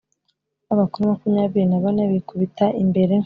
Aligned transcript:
ba 0.67 0.73
bakuru 0.79 1.03
makumyabiri 1.11 1.65
na 1.67 1.79
bane 1.83 2.03
bikubita 2.11 2.65
imbere 2.83 3.15